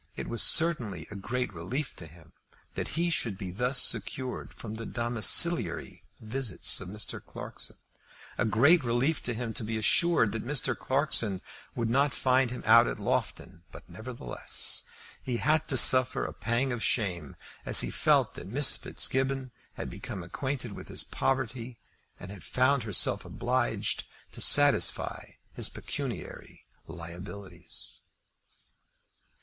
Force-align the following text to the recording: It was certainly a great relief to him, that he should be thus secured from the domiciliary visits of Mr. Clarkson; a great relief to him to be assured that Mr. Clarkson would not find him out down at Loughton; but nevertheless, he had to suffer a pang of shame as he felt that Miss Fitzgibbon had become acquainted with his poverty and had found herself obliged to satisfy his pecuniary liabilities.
It 0.15 0.27
was 0.27 0.41
certainly 0.41 1.07
a 1.11 1.15
great 1.15 1.53
relief 1.53 1.95
to 1.97 2.07
him, 2.07 2.33
that 2.73 2.97
he 2.97 3.11
should 3.11 3.37
be 3.37 3.51
thus 3.51 3.79
secured 3.79 4.51
from 4.51 4.73
the 4.73 4.85
domiciliary 4.87 6.05
visits 6.19 6.81
of 6.81 6.87
Mr. 6.89 7.23
Clarkson; 7.23 7.77
a 8.35 8.43
great 8.43 8.83
relief 8.83 9.21
to 9.21 9.35
him 9.35 9.53
to 9.53 9.63
be 9.63 9.77
assured 9.77 10.31
that 10.31 10.43
Mr. 10.43 10.75
Clarkson 10.75 11.39
would 11.75 11.87
not 11.87 12.15
find 12.15 12.49
him 12.49 12.61
out 12.65 12.85
down 12.85 12.93
at 12.93 12.99
Loughton; 12.99 13.63
but 13.71 13.87
nevertheless, 13.91 14.85
he 15.21 15.37
had 15.37 15.67
to 15.67 15.77
suffer 15.77 16.25
a 16.25 16.33
pang 16.33 16.71
of 16.71 16.81
shame 16.83 17.35
as 17.63 17.81
he 17.81 17.91
felt 17.91 18.33
that 18.33 18.47
Miss 18.47 18.75
Fitzgibbon 18.75 19.51
had 19.75 19.91
become 19.91 20.23
acquainted 20.23 20.71
with 20.71 20.87
his 20.87 21.03
poverty 21.03 21.77
and 22.19 22.31
had 22.31 22.41
found 22.43 22.81
herself 22.81 23.23
obliged 23.23 24.05
to 24.31 24.41
satisfy 24.41 25.33
his 25.53 25.69
pecuniary 25.69 26.65
liabilities. 26.87 27.99